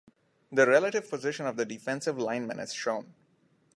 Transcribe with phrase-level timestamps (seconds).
[0.51, 3.13] The relative position of the defensive linemen is shown.